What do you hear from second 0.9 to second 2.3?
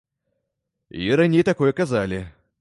І раней такое казалі.